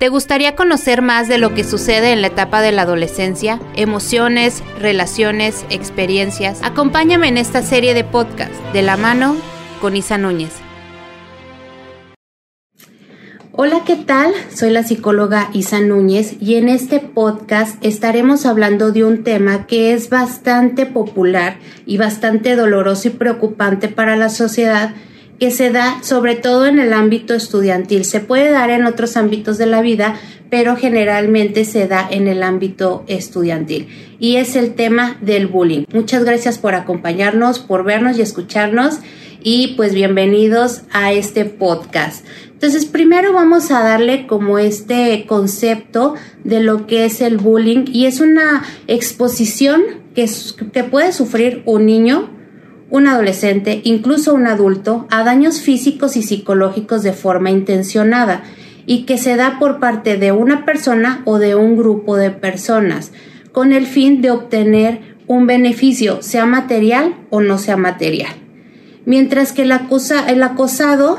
[0.00, 3.60] ¿Te gustaría conocer más de lo que sucede en la etapa de la adolescencia?
[3.76, 6.60] Emociones, relaciones, experiencias.
[6.62, 9.36] Acompáñame en esta serie de podcast de la mano
[9.78, 10.52] con Isa Núñez.
[13.52, 14.32] Hola, ¿qué tal?
[14.50, 19.92] Soy la psicóloga Isa Núñez y en este podcast estaremos hablando de un tema que
[19.92, 24.94] es bastante popular y bastante doloroso y preocupante para la sociedad
[25.40, 28.04] que se da sobre todo en el ámbito estudiantil.
[28.04, 30.20] Se puede dar en otros ámbitos de la vida,
[30.50, 33.88] pero generalmente se da en el ámbito estudiantil.
[34.18, 35.84] Y es el tema del bullying.
[35.94, 38.98] Muchas gracias por acompañarnos, por vernos y escucharnos.
[39.42, 42.26] Y pues bienvenidos a este podcast.
[42.52, 48.04] Entonces, primero vamos a darle como este concepto de lo que es el bullying y
[48.04, 49.80] es una exposición
[50.14, 50.28] que,
[50.74, 52.39] que puede sufrir un niño
[52.90, 58.42] un adolescente, incluso un adulto, a daños físicos y psicológicos de forma intencionada
[58.86, 63.12] y que se da por parte de una persona o de un grupo de personas,
[63.52, 68.32] con el fin de obtener un beneficio, sea material o no sea material.
[69.04, 69.72] Mientras que el,
[70.42, 71.18] acosado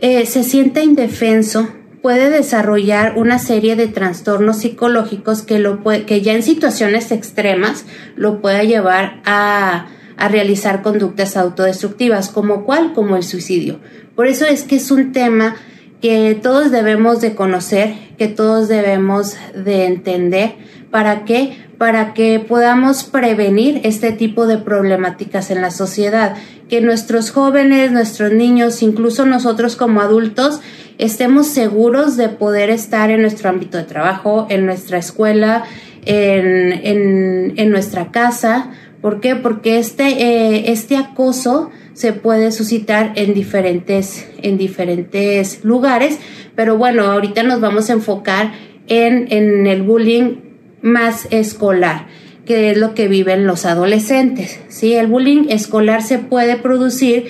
[0.00, 1.68] eh, se siente indefenso,
[2.02, 8.40] puede desarrollar una serie de trastornos psicológicos que, lo que ya en situaciones extremas lo
[8.40, 13.80] pueda llevar a a realizar conductas autodestructivas, como cuál, como el suicidio.
[14.14, 15.56] Por eso es que es un tema
[16.00, 20.54] que todos debemos de conocer, que todos debemos de entender.
[20.90, 21.56] ¿Para qué?
[21.78, 26.36] Para que podamos prevenir este tipo de problemáticas en la sociedad,
[26.68, 30.60] que nuestros jóvenes, nuestros niños, incluso nosotros como adultos,
[30.98, 35.64] estemos seguros de poder estar en nuestro ámbito de trabajo, en nuestra escuela,
[36.04, 38.70] en, en, en nuestra casa,
[39.04, 39.36] ¿Por qué?
[39.36, 46.18] Porque este, eh, este acoso se puede suscitar en diferentes, en diferentes lugares,
[46.56, 48.52] pero bueno, ahorita nos vamos a enfocar
[48.86, 50.36] en, en el bullying
[50.80, 52.06] más escolar
[52.46, 54.58] que es lo que viven los adolescentes.
[54.68, 54.94] ¿sí?
[54.94, 57.26] El bullying escolar se puede producir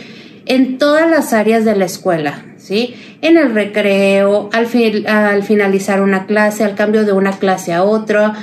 [0.46, 2.94] en todas las áreas de la escuela, ¿sí?
[3.20, 4.68] En el recreo, al,
[5.08, 8.34] al finalizar una clase, al cambio de una clase a otra,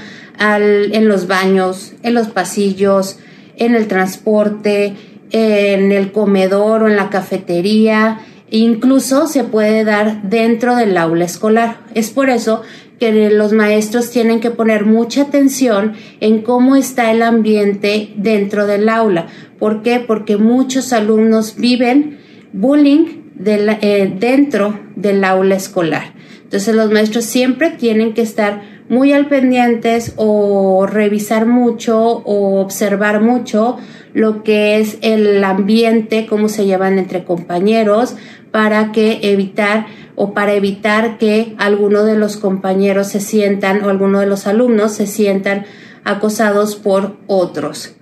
[0.41, 3.19] en los baños, en los pasillos,
[3.61, 4.95] en el transporte,
[5.29, 11.77] en el comedor o en la cafetería, incluso se puede dar dentro del aula escolar.
[11.93, 12.63] Es por eso
[12.99, 18.89] que los maestros tienen que poner mucha atención en cómo está el ambiente dentro del
[18.89, 19.27] aula.
[19.59, 19.99] ¿Por qué?
[19.99, 22.17] Porque muchos alumnos viven
[22.53, 26.13] bullying eh, dentro del aula escolar.
[26.43, 33.21] Entonces los maestros siempre tienen que estar muy al pendientes o revisar mucho o observar
[33.21, 33.77] mucho
[34.13, 38.17] lo que es el ambiente, cómo se llevan entre compañeros,
[38.51, 39.85] para que evitar
[40.17, 44.91] o para evitar que alguno de los compañeros se sientan o alguno de los alumnos
[44.91, 45.63] se sientan
[46.03, 47.95] acosados por otros.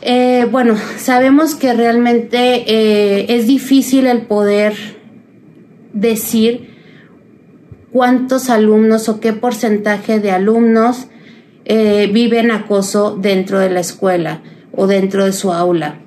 [0.00, 4.72] Eh, bueno, sabemos que realmente eh, es difícil el poder
[5.92, 6.75] decir
[7.96, 11.06] cuántos alumnos o qué porcentaje de alumnos
[11.64, 16.00] eh, viven acoso dentro de la escuela o dentro de su aula.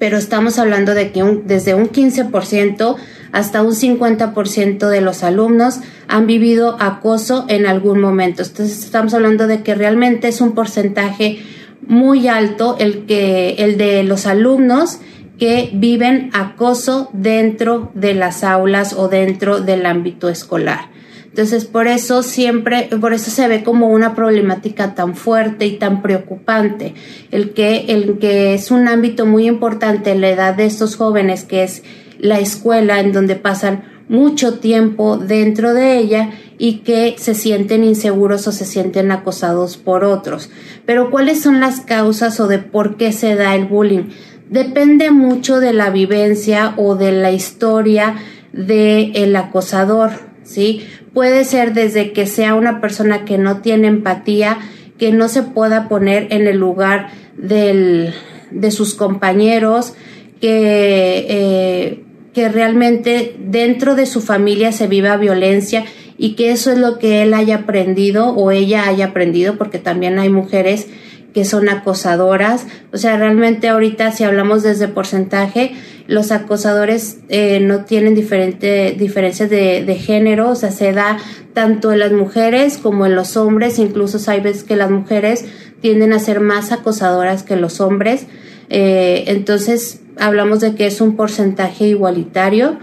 [0.00, 2.96] Pero estamos hablando de que desde un 15%
[3.30, 8.42] hasta un 50% de los alumnos han vivido acoso en algún momento.
[8.42, 11.38] Entonces estamos hablando de que realmente es un porcentaje
[11.86, 14.98] muy alto el que el de los alumnos
[15.38, 20.92] que viven acoso dentro de las aulas o dentro del ámbito escolar.
[21.34, 26.00] Entonces, por eso siempre, por eso se ve como una problemática tan fuerte y tan
[26.00, 26.94] preocupante,
[27.32, 31.42] el que, el que es un ámbito muy importante en la edad de estos jóvenes,
[31.42, 31.82] que es
[32.20, 38.46] la escuela, en donde pasan mucho tiempo dentro de ella y que se sienten inseguros
[38.46, 40.50] o se sienten acosados por otros.
[40.86, 44.10] Pero ¿cuáles son las causas o de por qué se da el bullying?
[44.50, 48.18] Depende mucho de la vivencia o de la historia
[48.52, 50.86] del el acosador, ¿sí?
[51.12, 54.58] Puede ser desde que sea una persona que no tiene empatía,
[54.98, 58.14] que no se pueda poner en el lugar del,
[58.50, 59.94] de sus compañeros,
[60.40, 65.84] que, eh, que realmente dentro de su familia se viva violencia
[66.16, 70.18] y que eso es lo que él haya aprendido o ella haya aprendido, porque también
[70.18, 70.88] hay mujeres
[71.34, 72.66] que son acosadoras.
[72.92, 75.72] O sea, realmente ahorita si hablamos desde porcentaje,
[76.06, 81.18] los acosadores eh, no tienen diferente, diferencias de, de, género, o sea, se da
[81.52, 85.44] tanto en las mujeres como en los hombres, incluso sabes que las mujeres
[85.80, 88.26] tienden a ser más acosadoras que los hombres.
[88.70, 92.78] Eh, entonces, hablamos de que es un porcentaje igualitario.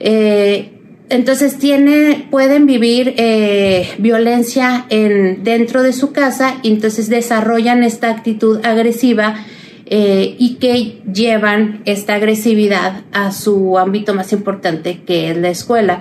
[0.00, 0.75] Eh,
[1.08, 8.10] entonces tiene, pueden vivir eh, violencia en, dentro de su casa y entonces desarrollan esta
[8.10, 9.46] actitud agresiva
[9.86, 16.00] eh, y que llevan esta agresividad a su ámbito más importante que es la escuela.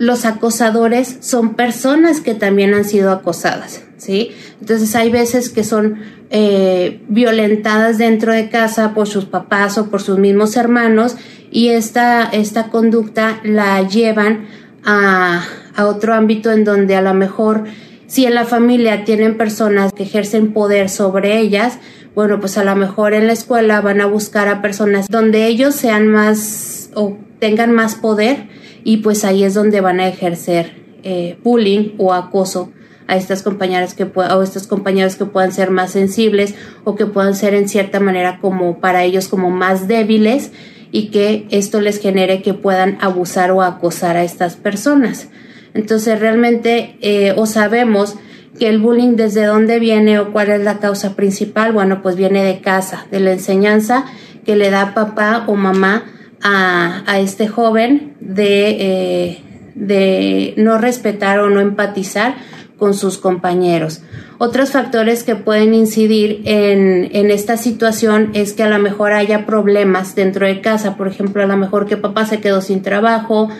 [0.00, 4.30] Los acosadores son personas que también han sido acosadas, ¿sí?
[4.58, 5.98] Entonces hay veces que son
[6.30, 11.16] eh, violentadas dentro de casa por sus papás o por sus mismos hermanos
[11.50, 14.46] y esta, esta conducta la llevan
[14.86, 15.44] a,
[15.76, 17.64] a otro ámbito en donde a lo mejor
[18.06, 21.78] si en la familia tienen personas que ejercen poder sobre ellas,
[22.14, 25.74] bueno, pues a lo mejor en la escuela van a buscar a personas donde ellos
[25.74, 28.48] sean más o tengan más poder
[28.84, 30.72] y pues ahí es donde van a ejercer
[31.02, 32.72] eh, bullying o acoso
[33.06, 36.54] a estas compañeras que o estos compañeros que puedan ser más sensibles
[36.84, 40.52] o que puedan ser en cierta manera como para ellos como más débiles
[40.92, 45.28] y que esto les genere que puedan abusar o acosar a estas personas.
[45.74, 48.16] Entonces realmente eh, o sabemos
[48.58, 52.44] que el bullying desde dónde viene o cuál es la causa principal, bueno, pues viene
[52.44, 54.04] de casa, de la enseñanza
[54.44, 56.04] que le da papá o mamá
[56.42, 59.42] a, a este joven de, eh,
[59.74, 62.34] de no respetar o no empatizar
[62.78, 64.02] con sus compañeros.
[64.38, 69.44] Otros factores que pueden incidir en, en, esta situación es que a lo mejor haya
[69.44, 73.50] problemas dentro de casa, por ejemplo, a lo mejor que papá se quedó sin trabajo,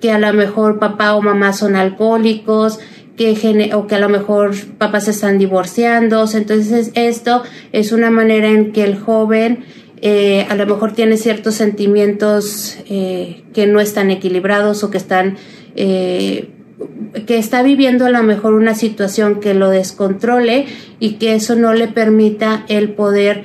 [0.00, 2.78] que a lo mejor papá o mamá son alcohólicos,
[3.16, 6.24] que o que a lo mejor papás se están divorciando.
[6.32, 7.42] Entonces esto
[7.72, 9.64] es una manera en que el joven
[10.02, 15.36] eh, a lo mejor tiene ciertos sentimientos eh, que no están equilibrados o que están
[15.76, 16.48] eh,
[17.26, 20.66] que está viviendo a lo mejor una situación que lo descontrole
[20.98, 23.44] y que eso no le permita el poder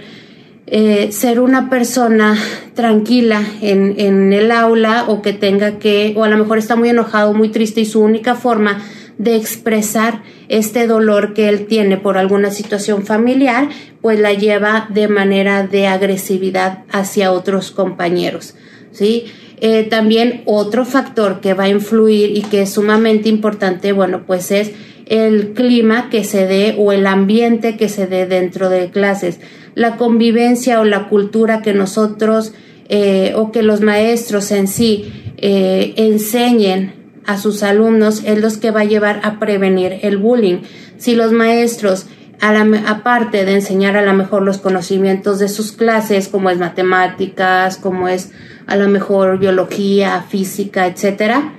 [1.11, 2.35] ser una persona
[2.73, 6.89] tranquila en, en el aula o que tenga que, o a lo mejor está muy
[6.89, 8.81] enojado, muy triste y su única forma
[9.17, 13.69] de expresar este dolor que él tiene por alguna situación familiar,
[14.01, 18.55] pues la lleva de manera de agresividad hacia otros compañeros.
[18.91, 19.25] ¿sí?
[19.61, 24.51] Eh, también otro factor que va a influir y que es sumamente importante, bueno, pues
[24.51, 24.71] es
[25.05, 29.39] el clima que se dé o el ambiente que se dé dentro de clases,
[29.75, 32.53] la convivencia o la cultura que nosotros
[32.89, 38.71] eh, o que los maestros en sí eh, enseñen a sus alumnos es los que
[38.71, 40.59] va a llevar a prevenir el bullying.
[40.97, 42.07] Si los maestros,
[42.39, 48.07] aparte de enseñar a lo mejor los conocimientos de sus clases, como es matemáticas, como
[48.07, 48.31] es
[48.67, 51.53] a lo mejor biología, física, etcétera,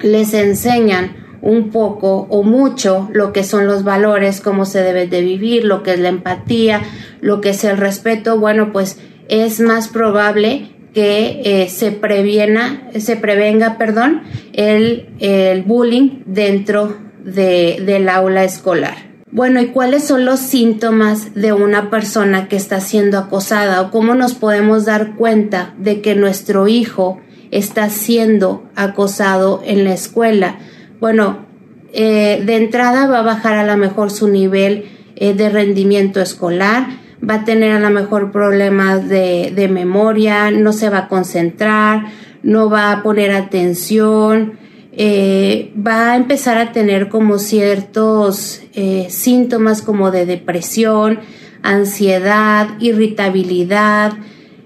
[0.00, 5.20] les enseñan un poco o mucho lo que son los valores, cómo se debe de
[5.20, 6.82] vivir, lo que es la empatía,
[7.20, 8.98] lo que es el respeto, bueno, pues
[9.28, 14.22] es más probable que eh, se previena, se prevenga, perdón,
[14.54, 18.94] el, el bullying dentro de, del aula escolar.
[19.30, 24.14] Bueno, ¿y cuáles son los síntomas de una persona que está siendo acosada o cómo
[24.14, 27.20] nos podemos dar cuenta de que nuestro hijo
[27.50, 30.60] está siendo acosado en la escuela?
[30.98, 31.44] Bueno,
[31.92, 36.86] eh, de entrada va a bajar a lo mejor su nivel eh, de rendimiento escolar,
[37.22, 42.06] va a tener a lo mejor problemas de, de memoria, no se va a concentrar,
[42.42, 44.58] no va a poner atención,
[44.92, 51.20] eh, va a empezar a tener como ciertos eh, síntomas como de depresión,
[51.62, 54.12] ansiedad, irritabilidad,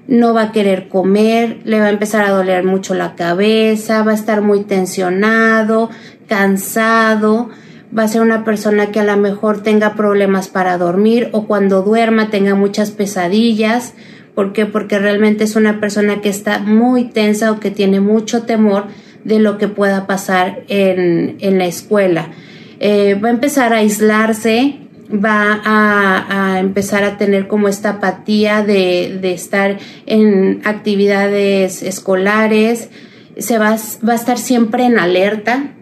[0.07, 4.13] no va a querer comer, le va a empezar a doler mucho la cabeza, va
[4.13, 5.91] a estar muy tensionado,
[6.29, 7.49] cansado,
[7.97, 11.83] va a ser una persona que a lo mejor tenga problemas para dormir o cuando
[11.83, 13.95] duerma tenga muchas pesadillas.
[14.35, 14.67] ¿Por qué?
[14.67, 18.85] Porque realmente es una persona que está muy tensa o que tiene mucho temor
[19.25, 22.31] de lo que pueda pasar en, en la escuela.
[22.79, 24.79] Eh, va a empezar a aislarse,
[25.13, 32.89] va a, empezar a tener como esta apatía de, de estar en actividades escolares,
[33.37, 35.75] se va, va a estar siempre en alerta,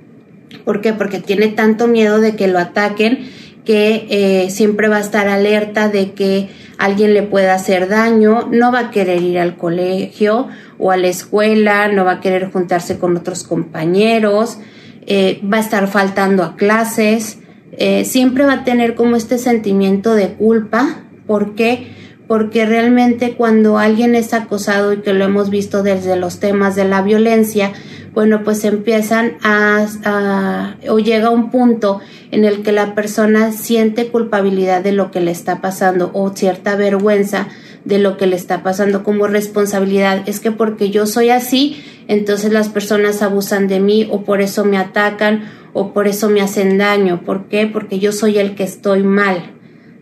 [0.65, 0.93] ¿Por qué?
[0.93, 3.29] Porque tiene tanto miedo de que lo ataquen
[3.69, 8.73] que eh, siempre va a estar alerta de que alguien le pueda hacer daño, no
[8.73, 12.99] va a querer ir al colegio o a la escuela, no va a querer juntarse
[12.99, 14.57] con otros compañeros,
[15.05, 17.41] eh, va a estar faltando a clases,
[17.73, 21.03] eh, siempre va a tener como este sentimiento de culpa.
[21.27, 21.89] ¿Por qué?
[22.27, 26.87] Porque realmente cuando alguien es acosado y que lo hemos visto desde los temas de
[26.87, 27.73] la violencia,
[28.19, 32.01] bueno, pues empiezan a, o llega un punto
[32.33, 36.75] en el que la persona siente culpabilidad de lo que le está pasando o cierta
[36.75, 37.47] vergüenza
[37.85, 40.25] de lo que le está pasando como responsabilidad.
[40.27, 44.65] Es que porque yo soy así, entonces las personas abusan de mí o por eso
[44.65, 47.23] me atacan o por eso me hacen daño.
[47.25, 47.69] ¿Por qué?
[47.69, 49.58] Porque yo soy el que estoy mal.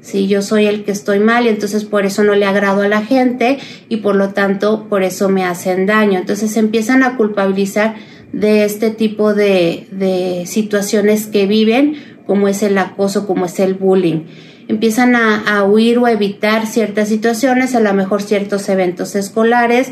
[0.06, 3.02] Si yo soy el que estoy mal entonces por eso no le agrado a la
[3.02, 3.58] gente
[3.88, 6.16] y por lo tanto por eso me hacen daño.
[6.16, 7.96] Entonces empiezan a culpabilizar
[8.32, 13.74] de este tipo de, de situaciones que viven, como es el acoso, como es el
[13.74, 14.26] bullying.
[14.68, 19.90] Empiezan a, a huir o a evitar ciertas situaciones, a lo mejor ciertos eventos escolares,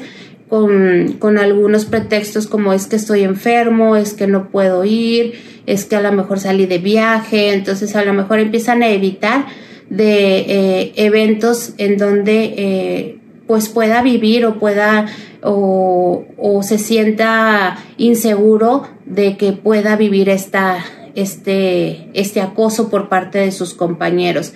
[0.49, 5.35] con, con, algunos pretextos como es que estoy enfermo, es que no puedo ir,
[5.67, 9.47] es que a lo mejor salí de viaje, entonces a lo mejor empiezan a evitar
[9.91, 15.07] de eh, eventos en donde eh, pues pueda vivir o pueda
[15.43, 20.83] o, o, se sienta inseguro de que pueda vivir esta,
[21.15, 24.55] este, este acoso por parte de sus compañeros.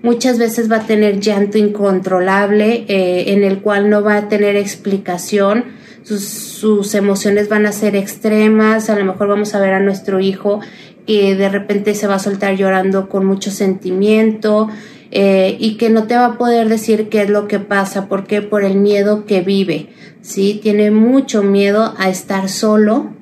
[0.00, 4.54] Muchas veces va a tener llanto incontrolable eh, en el cual no va a tener
[4.54, 5.64] explicación,
[6.04, 10.20] sus, sus emociones van a ser extremas, a lo mejor vamos a ver a nuestro
[10.20, 10.60] hijo
[11.08, 14.68] que de repente se va a soltar llorando con mucho sentimiento
[15.10, 18.42] eh, y que no te va a poder decir qué es lo que pasa, porque
[18.42, 19.88] por el miedo que vive,
[20.20, 20.60] ¿sí?
[20.62, 23.14] Tiene mucho miedo a estar solo,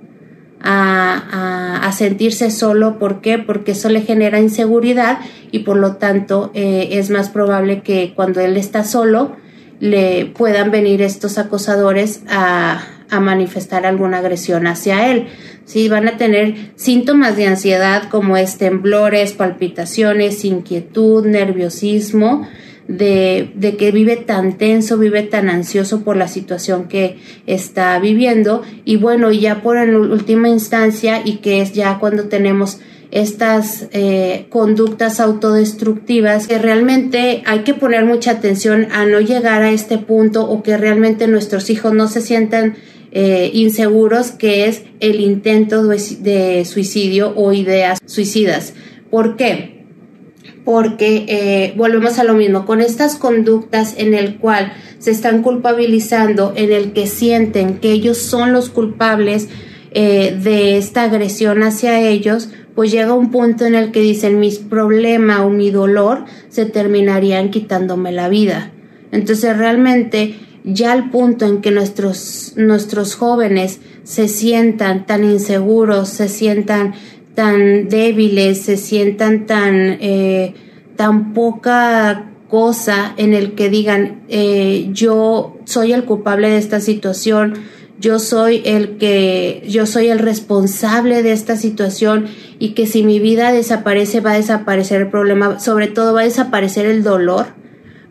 [0.61, 3.38] a, a, sentirse solo, ¿por qué?
[3.38, 5.21] Porque eso le genera inseguridad
[5.52, 9.37] y por lo tanto eh, es más probable que cuando él está solo
[9.78, 15.26] le puedan venir estos acosadores a, a manifestar alguna agresión hacia él.
[15.64, 22.46] Sí, van a tener síntomas de ansiedad como es temblores, palpitaciones, inquietud, nerviosismo,
[22.88, 28.62] de, de, que vive tan tenso, vive tan ansioso por la situación que está viviendo.
[28.84, 32.78] Y bueno, ya por en última instancia, y que es ya cuando tenemos
[33.10, 39.70] estas eh, conductas autodestructivas que realmente hay que poner mucha atención a no llegar a
[39.70, 42.75] este punto o que realmente nuestros hijos no se sientan
[43.18, 48.75] eh, inseguros que es el intento de suicidio o ideas suicidas.
[49.11, 49.87] ¿Por qué?
[50.66, 56.52] Porque eh, volvemos a lo mismo, con estas conductas en el cual se están culpabilizando,
[56.56, 59.49] en el que sienten que ellos son los culpables
[59.92, 64.58] eh, de esta agresión hacia ellos, pues llega un punto en el que dicen mis
[64.58, 68.73] problemas o mi dolor se terminarían quitándome la vida.
[69.11, 70.35] Entonces realmente
[70.66, 76.94] ya al punto en que nuestros, nuestros jóvenes se sientan tan inseguros, se sientan
[77.35, 80.54] tan débiles, se sientan tan, eh,
[80.96, 87.54] tan poca cosa en el que digan eh, yo soy el culpable de esta situación,
[88.00, 92.26] yo soy el que, yo soy el responsable de esta situación
[92.58, 96.25] y que si mi vida desaparece va a desaparecer el problema, sobre todo va a
[96.25, 97.46] desaparecer el dolor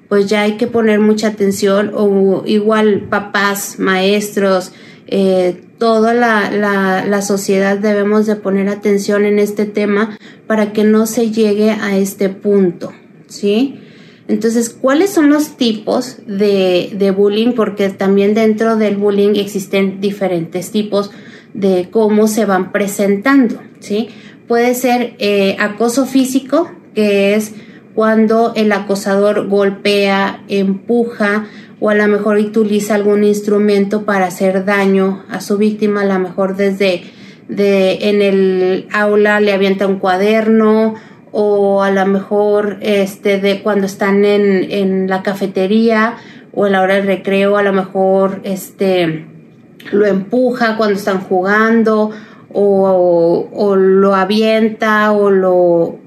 [0.09, 4.71] pues ya hay que poner mucha atención o igual papás, maestros,
[5.07, 10.83] eh, toda la, la, la, sociedad debemos de poner atención en este tema para que
[10.83, 12.93] no se llegue a este punto,
[13.27, 13.79] ¿sí?
[14.27, 17.51] Entonces, ¿cuáles son los tipos de, de bullying?
[17.53, 21.11] Porque también dentro del bullying existen diferentes tipos
[21.53, 24.09] de cómo se van presentando, ¿sí?
[24.47, 27.53] Puede ser eh, acoso físico, que es
[27.95, 31.47] cuando el acosador golpea, empuja
[31.79, 36.19] o a lo mejor utiliza algún instrumento para hacer daño a su víctima, a lo
[36.19, 37.03] mejor desde
[37.47, 40.95] de, en el aula le avienta un cuaderno
[41.31, 46.15] o a lo mejor este de cuando están en, en la cafetería
[46.53, 49.25] o a la hora del recreo a lo mejor este
[49.91, 52.11] lo empuja cuando están jugando
[52.51, 56.04] o, o lo avienta o lo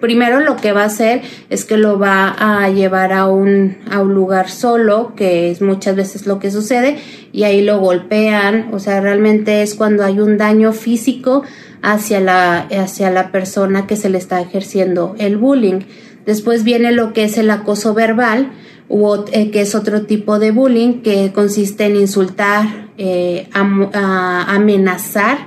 [0.00, 4.00] primero lo que va a hacer es que lo va a llevar a un, a
[4.00, 6.98] un lugar solo, que es muchas veces lo que sucede,
[7.32, 11.42] y ahí lo golpean, o sea, realmente es cuando hay un daño físico
[11.82, 15.80] hacia la, hacia la persona que se le está ejerciendo el bullying.
[16.26, 18.52] Después viene lo que es el acoso verbal,
[19.32, 25.38] eh, que es otro tipo de bullying, que consiste en insultar, eh, amenazar,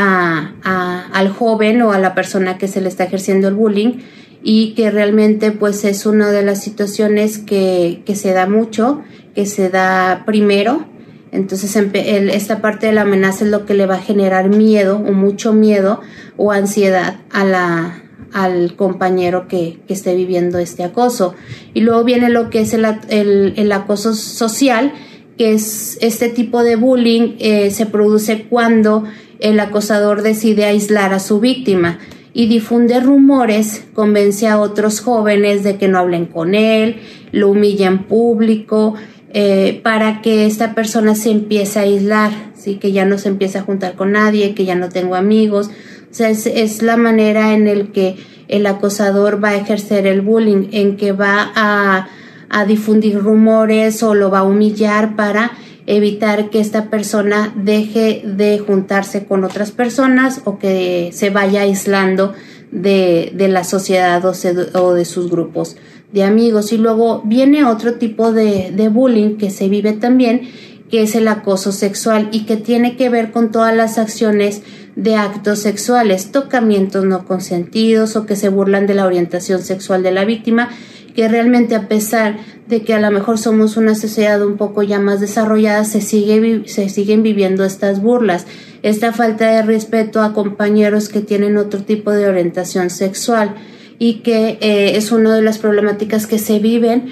[0.00, 3.98] a, al joven o a la persona que se le está ejerciendo el bullying
[4.42, 9.02] y que realmente pues es una de las situaciones que, que se da mucho,
[9.34, 10.86] que se da primero.
[11.32, 15.12] Entonces esta parte de la amenaza es lo que le va a generar miedo o
[15.12, 16.00] mucho miedo
[16.36, 18.02] o ansiedad a la,
[18.32, 21.34] al compañero que, que esté viviendo este acoso.
[21.74, 24.92] Y luego viene lo que es el, el, el acoso social,
[25.36, 29.04] que es este tipo de bullying eh, se produce cuando
[29.40, 31.98] el acosador decide aislar a su víctima
[32.32, 37.00] y difunde rumores, convence a otros jóvenes de que no hablen con él,
[37.32, 38.94] lo humilla en público,
[39.34, 42.76] eh, para que esta persona se empiece a aislar, ¿sí?
[42.76, 45.68] que ya no se empiece a juntar con nadie, que ya no tengo amigos.
[46.10, 48.16] O sea, es, la manera en el que
[48.48, 52.08] el acosador va a ejercer el bullying, en que va a,
[52.48, 55.52] a difundir rumores o lo va a humillar para
[55.88, 62.34] evitar que esta persona deje de juntarse con otras personas o que se vaya aislando
[62.70, 65.76] de, de la sociedad o, de sus grupos
[66.12, 66.74] de amigos.
[66.74, 70.50] Y luego viene otro tipo de, de bullying que se vive también,
[70.90, 74.60] que es el acoso sexual y que tiene que ver con todas las acciones
[74.94, 80.12] de actos sexuales, tocamientos no consentidos o que se burlan de la orientación sexual de
[80.12, 80.68] la víctima
[81.14, 82.36] que realmente a pesar
[82.68, 86.68] de que a lo mejor somos una sociedad un poco ya más desarrollada, se, sigue,
[86.68, 88.46] se siguen viviendo estas burlas,
[88.82, 93.54] esta falta de respeto a compañeros que tienen otro tipo de orientación sexual
[93.98, 97.08] y que eh, es una de las problemáticas que se viven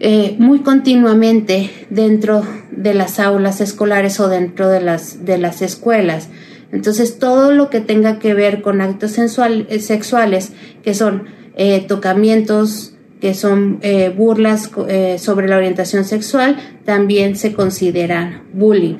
[0.00, 6.28] eh, muy continuamente dentro de las aulas escolares o dentro de las, de las escuelas.
[6.72, 11.24] Entonces, todo lo que tenga que ver con actos eh, sexuales, que son
[11.88, 18.96] tocamientos, que son eh, burlas eh, sobre la orientación sexual, también se consideran bullying.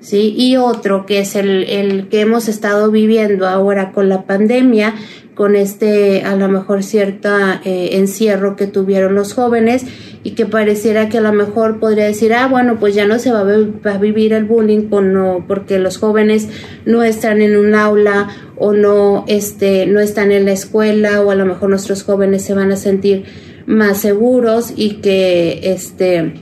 [0.00, 0.34] ¿sí?
[0.36, 4.94] Y otro que es el, el, que hemos estado viviendo ahora con la pandemia,
[5.34, 7.30] con este a lo mejor cierto
[7.64, 9.84] eh, encierro que tuvieron los jóvenes
[10.22, 13.32] y que pareciera que a lo mejor podría decir, ah, bueno, pues ya no se
[13.32, 16.48] va a, vivir el bullying no, porque los jóvenes
[16.84, 21.34] no están en un aula o no, este, no están en la escuela o a
[21.34, 23.24] lo mejor nuestros jóvenes se van a sentir
[23.72, 26.34] más seguros y que este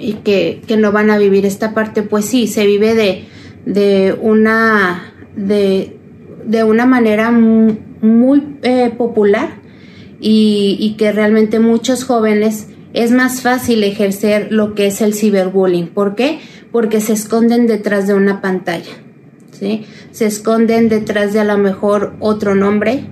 [0.00, 3.24] y que, no van a vivir esta parte pues sí se vive de,
[3.66, 5.96] de una de,
[6.46, 9.60] de una manera muy, eh, popular
[10.20, 15.88] y, y, que realmente muchos jóvenes es más fácil ejercer lo que es el ciberbullying.
[15.88, 16.38] ¿Por qué?
[16.70, 18.92] Porque se esconden detrás de una pantalla.
[19.50, 19.84] ¿sí?
[20.12, 23.04] Se esconden detrás de a lo mejor otro nombre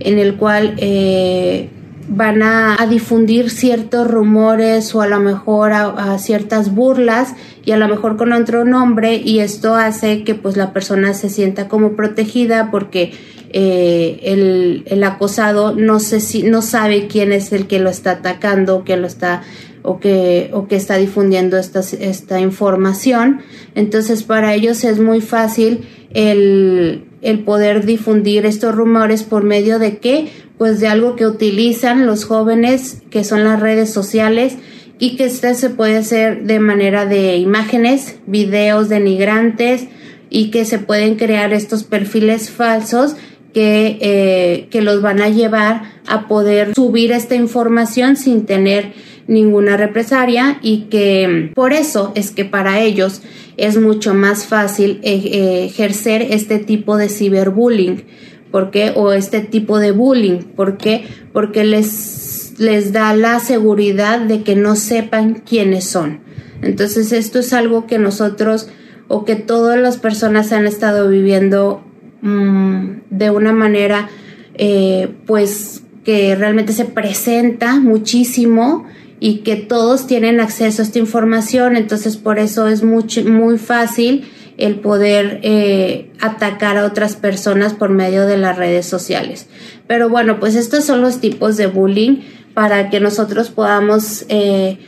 [0.00, 1.70] en el cual eh,
[2.08, 7.88] van a, difundir ciertos rumores o a lo mejor a, ciertas burlas y a lo
[7.88, 12.70] mejor con otro nombre y esto hace que pues la persona se sienta como protegida
[12.70, 13.12] porque
[13.50, 18.12] eh, el, el, acosado no sé si no sabe quién es el que lo está
[18.12, 19.42] atacando que lo está
[19.86, 23.40] o que, o que está difundiendo esta, esta información.
[23.76, 29.98] Entonces, para ellos es muy fácil el, el poder difundir estos rumores por medio de
[29.98, 30.28] qué?
[30.58, 34.56] Pues de algo que utilizan los jóvenes, que son las redes sociales,
[34.98, 39.88] y que este se puede hacer de manera de imágenes, videos denigrantes,
[40.30, 43.16] y que se pueden crear estos perfiles falsos
[43.52, 48.92] que, eh, que los van a llevar a poder subir esta información sin tener
[49.28, 53.22] ninguna represalia y que por eso es que para ellos
[53.56, 58.04] es mucho más fácil eh, ejercer este tipo de ciberbullying.
[58.50, 58.92] ¿Por qué?
[58.94, 60.42] O este tipo de bullying.
[60.42, 61.04] ¿Por qué?
[61.32, 66.20] Porque les, les da la seguridad de que no sepan quiénes son.
[66.62, 68.68] Entonces esto es algo que nosotros
[69.08, 71.84] o que todas las personas han estado viviendo
[72.22, 74.08] mm, de una manera
[74.54, 78.86] eh, pues que realmente se presenta muchísimo
[79.20, 84.28] y que todos tienen acceso a esta información, entonces por eso es muy, muy fácil
[84.58, 89.48] el poder eh, atacar a otras personas por medio de las redes sociales.
[89.86, 92.22] Pero bueno, pues estos son los tipos de bullying
[92.54, 94.78] para que nosotros podamos eh,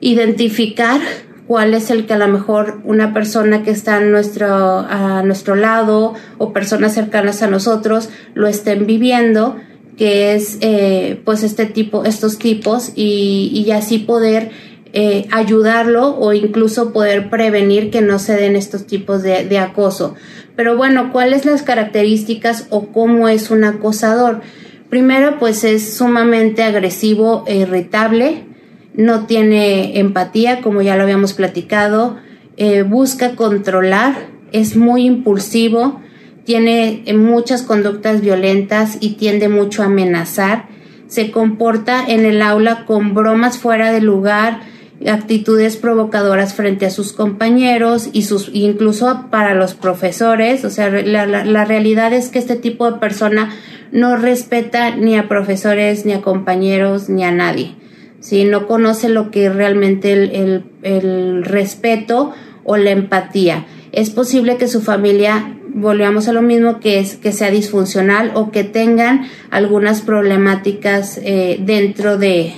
[0.00, 1.00] identificar
[1.46, 5.54] cuál es el que a lo mejor una persona que está a nuestro, a nuestro
[5.54, 9.56] lado o personas cercanas a nosotros lo estén viviendo
[9.98, 14.50] que es eh, pues este tipo, estos tipos y, y así poder
[14.94, 20.14] eh, ayudarlo o incluso poder prevenir que no se den estos tipos de, acoso.
[20.56, 24.40] Pero bueno, ¿cuáles las características o cómo es un acosador?
[24.88, 28.46] Primero, pues es sumamente agresivo e irritable,
[28.94, 32.16] no tiene empatía, como ya lo habíamos platicado,
[32.56, 34.14] eh, busca controlar,
[34.52, 36.00] es muy impulsivo,
[36.48, 40.64] tiene muchas conductas violentas y tiende mucho a amenazar.
[41.06, 44.60] Se comporta en el aula con bromas fuera de lugar,
[45.06, 50.64] actitudes provocadoras frente a sus compañeros y sus incluso para los profesores.
[50.64, 53.54] O sea, la, realidad es que este tipo de persona
[53.92, 57.74] no respeta ni a profesores, ni a compañeros, ni a nadie.
[58.20, 62.32] Si no conoce lo que es realmente el, el respeto
[62.64, 63.66] o la empatía.
[63.92, 68.50] Es posible que su familia volvamos a lo mismo que es que sea disfuncional o
[68.50, 72.54] que tengan algunas problemáticas eh, dentro de,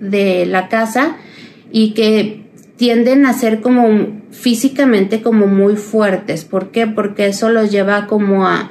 [0.00, 1.16] de la casa
[1.70, 2.42] y que
[2.76, 6.44] tienden a ser como físicamente como muy fuertes.
[6.44, 6.86] ¿Por qué?
[6.86, 8.70] Porque eso los lleva como a,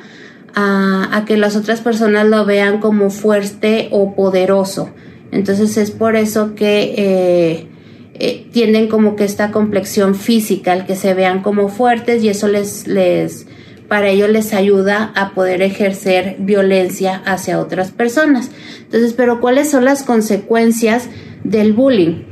[0.54, 4.89] a, que las otras personas lo vean como fuerte o poderoso.
[5.32, 7.67] Entonces es por eso que eh,
[8.15, 12.47] eh, tienen como que esta complexión física, el que se vean como fuertes y eso
[12.47, 13.47] les, les,
[13.91, 18.49] para ello les ayuda a poder ejercer violencia hacia otras personas.
[18.84, 21.10] Entonces, pero ¿cuáles son las consecuencias
[21.43, 22.23] del bullying?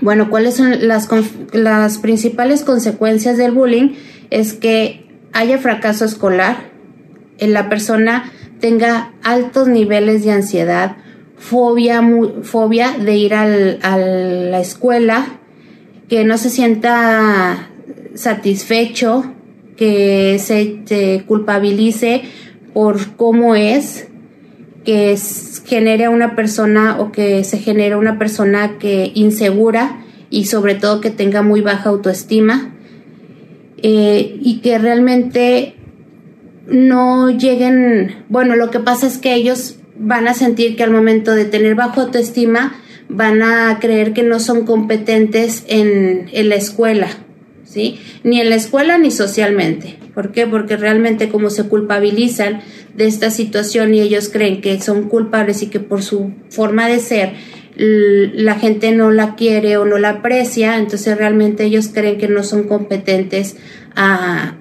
[0.00, 3.90] Bueno, ¿cuáles son las, principales consecuencias del bullying?
[4.30, 6.70] Es que haya fracaso escolar,
[7.36, 10.96] en la persona tenga altos niveles de ansiedad,
[11.36, 12.02] fobia,
[12.42, 13.44] fobia de ir a
[13.98, 15.26] la escuela,
[16.08, 17.68] que no se sienta
[18.14, 19.34] satisfecho,
[19.80, 22.20] que se, culpabilice
[22.74, 24.08] por cómo es,
[24.84, 25.16] que
[25.64, 31.08] genere una persona o que se genere una persona que insegura y sobre todo que
[31.08, 32.74] tenga muy baja autoestima
[33.78, 35.76] eh, y que realmente
[36.66, 41.32] no lleguen, bueno, lo que pasa es que ellos van a sentir que al momento
[41.32, 42.74] de tener bajo autoestima
[43.08, 47.08] van a creer que no son competentes en, en la escuela,
[47.70, 48.00] ¿sí?
[48.24, 49.96] Ni en la escuela ni socialmente.
[50.14, 50.46] ¿Por qué?
[50.46, 52.60] Porque realmente como se culpabilizan
[52.96, 56.98] de esta situación y ellos creen que son culpables y que por su forma de
[56.98, 57.32] ser
[57.76, 62.42] la gente no la quiere o no la aprecia, entonces realmente ellos creen que no
[62.42, 63.56] son competentes
[63.94, 64.56] a,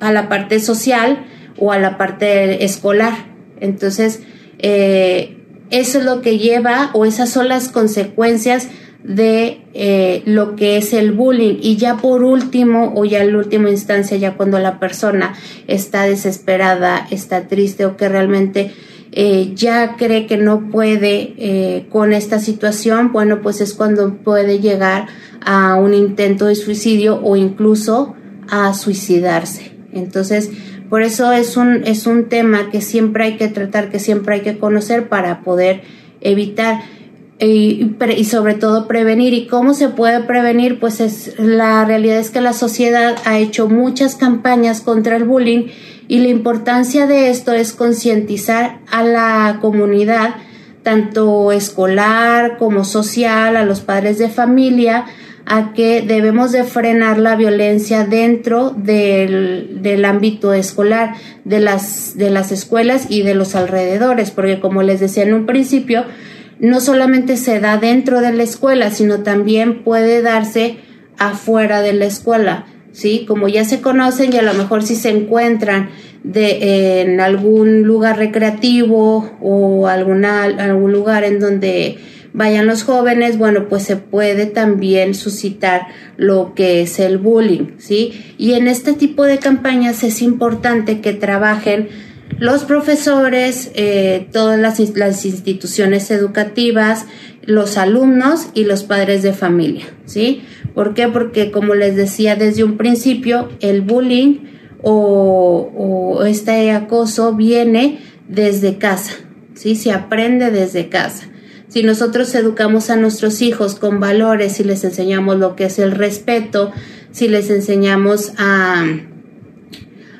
[0.00, 1.26] a la parte social
[1.58, 3.12] o a la parte escolar.
[3.60, 4.20] Entonces,
[4.60, 5.36] eh,
[5.70, 8.68] eso es lo que lleva o esas son las consecuencias
[9.04, 11.58] de eh, lo que es el bullying.
[11.60, 15.34] Y ya por último o ya en última instancia ya cuando la persona
[15.68, 18.72] está desesperada está triste o que realmente
[19.12, 25.06] eh, ya cree que no puede con esta situación bueno pues es cuando puede llegar
[25.44, 28.14] a un intento de suicidio o incluso
[28.48, 29.72] a suicidarse.
[29.92, 30.50] Entonces
[30.88, 34.40] por eso es un, es un tema que siempre hay que tratar, que siempre hay
[34.42, 35.82] que conocer para poder
[36.20, 36.82] evitar
[37.38, 39.34] y, y, sobre todo prevenir.
[39.34, 40.78] ¿Y cómo se puede prevenir?
[40.78, 45.68] Pues es, la realidad es que la sociedad ha hecho muchas campañas contra el bullying
[46.06, 50.36] y la importancia de esto es concientizar a la comunidad,
[50.82, 55.06] tanto escolar como social, a los padres de familia,
[55.46, 62.30] a que debemos de frenar la violencia dentro del, del, ámbito escolar, de las, de
[62.30, 66.04] las escuelas y de los alrededores, porque como les decía en un principio,
[66.58, 70.76] no solamente se da dentro de la escuela, sino también puede darse
[71.18, 73.24] afuera de la escuela, ¿sí?
[73.26, 75.90] Como ya se conocen y a lo mejor si se encuentran
[76.22, 81.98] de, en algún lugar recreativo o alguna, algún lugar en donde
[82.32, 85.86] vayan los jóvenes, bueno, pues se puede también suscitar
[86.16, 88.12] lo que es el bullying, ¿sí?
[88.38, 91.88] Y en este tipo de campañas es importante que trabajen
[92.38, 97.06] los profesores, eh, todas las, las, instituciones educativas,
[97.42, 100.42] los alumnos y los padres de familia, ¿sí?
[100.74, 101.08] ¿Por qué?
[101.08, 104.40] Porque como les decía desde un principio, el bullying
[104.82, 109.14] o, o este acoso viene desde casa,
[109.54, 109.76] ¿sí?
[109.76, 111.28] Se aprende desde casa.
[111.68, 115.92] Si nosotros educamos a nuestros hijos con valores, si les enseñamos lo que es el
[115.92, 116.72] respeto,
[117.10, 118.84] si les enseñamos a,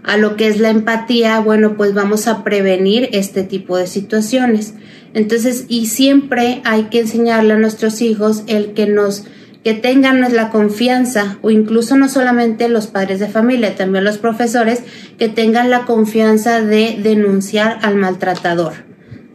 [0.05, 4.75] a lo que es la empatía, bueno, pues vamos a prevenir este tipo de situaciones.
[5.15, 9.25] Entonces, y siempre hay que enseñarle a nuestros hijos el que nos
[9.65, 14.83] que tengan la confianza o incluso no solamente los padres de familia, también los profesores
[15.19, 18.75] que tengan la confianza de denunciar al maltratador,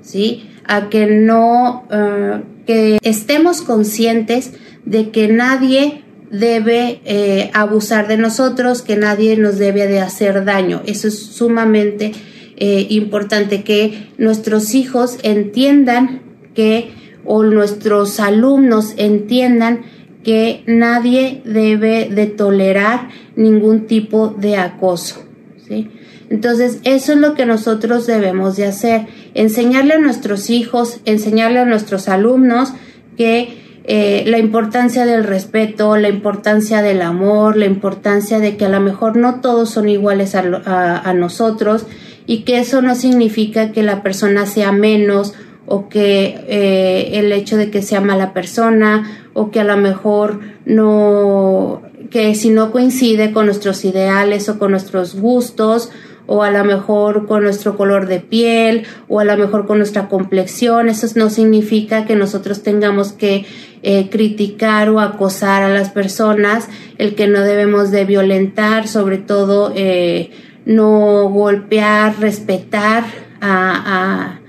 [0.04, 0.48] ¿sí?
[0.68, 4.54] a que no, eh, que estemos conscientes
[4.86, 10.82] de que nadie debe eh, abusar de nosotros, que nadie nos debe de hacer daño.
[10.86, 12.12] Eso es sumamente
[12.58, 16.22] eh, importante, que nuestros hijos entiendan
[16.54, 16.92] que,
[17.26, 19.82] o nuestros alumnos entiendan
[20.24, 25.24] que nadie debe de tolerar ningún tipo de acoso.
[25.68, 25.89] ¿sí?
[26.30, 31.65] Entonces, eso es lo que nosotros debemos de hacer, enseñarle a nuestros hijos, enseñarle a
[31.65, 32.74] nuestros alumnos
[33.18, 38.69] que eh, la importancia del respeto, la importancia del amor, la importancia de que a
[38.69, 41.88] lo mejor no todos son iguales a, nosotros
[42.28, 45.34] y que eso no significa que la persona sea menos
[45.65, 50.39] o que eh, el hecho de que sea mala persona o que a lo mejor
[50.65, 55.89] no que si no coincide con nuestros ideales o con nuestros gustos
[56.32, 60.08] o a lo mejor con nuestro color de piel o a lo mejor con nuestra
[60.10, 60.88] complexión.
[60.88, 63.47] Eso no significa que nosotros tengamos que
[63.84, 69.72] eh, criticar o acosar a las personas, el que no debemos de violentar, sobre todo
[69.76, 70.32] eh,
[70.65, 73.04] no golpear, respetar
[73.42, 74.39] a,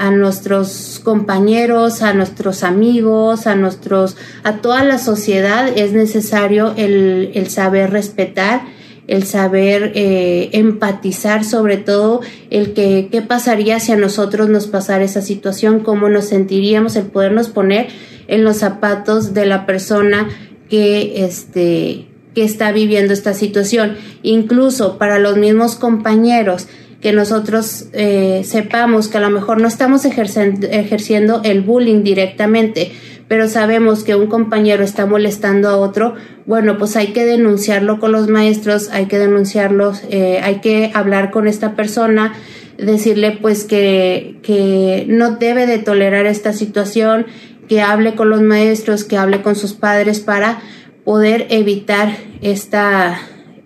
[0.00, 5.68] a nuestros compañeros, a nuestros amigos, a nuestros, a toda la sociedad.
[5.76, 8.62] Es necesario el, el saber respetar
[9.10, 15.02] el saber eh, empatizar, sobre todo el que qué pasaría si a nosotros nos pasara
[15.02, 17.88] esa situación, cómo nos sentiríamos, el podernos poner
[18.30, 20.28] en los zapatos de la persona
[20.70, 26.68] que este que está viviendo esta situación, incluso para los mismos compañeros
[27.00, 32.92] que nosotros eh, sepamos que a lo mejor no estamos ejerciendo el bullying directamente,
[33.26, 36.14] pero sabemos que un compañero está molestando a otro,
[36.46, 41.30] bueno, pues hay que denunciarlo con los maestros, hay que denunciarlos, eh, hay que hablar
[41.30, 42.34] con esta persona,
[42.76, 47.26] decirle pues que, que no debe de tolerar esta situación,
[47.70, 50.58] que hable con los maestros, que hable con sus padres para
[51.04, 53.16] poder evitar esta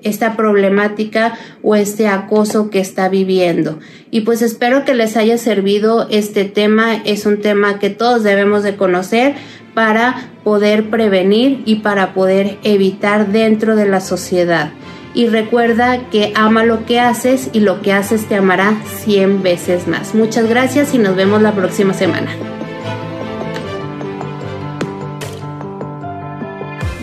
[0.03, 3.79] esta problemática o este acoso que está viviendo.
[4.11, 6.97] Y pues espero que les haya servido este tema.
[7.07, 9.37] Es un tema que todos debemos de conocer
[9.73, 14.71] para poder prevenir y para poder evitar dentro de la sociedad.
[15.15, 19.89] Y recuerda que ama lo que haces y lo que haces te amará 100 veces
[19.89, 20.15] más.
[20.15, 22.31] Muchas gracias y nos vemos la próxima semana.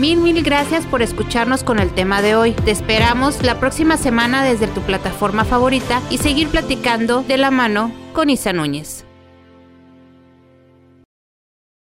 [0.01, 2.53] Mil, mil gracias por escucharnos con el tema de hoy.
[2.53, 7.93] Te esperamos la próxima semana desde tu plataforma favorita y seguir platicando de la mano
[8.11, 9.05] con Isa Núñez.